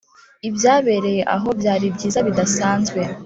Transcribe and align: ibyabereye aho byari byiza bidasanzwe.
ibyabereye 0.47 1.21
aho 1.35 1.47
byari 1.59 1.85
byiza 1.95 2.19
bidasanzwe. 2.27 2.99